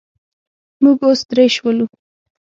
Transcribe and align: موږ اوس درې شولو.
موږ 0.83 0.97
اوس 1.07 1.19
درې 1.29 1.45
شولو. 1.55 1.85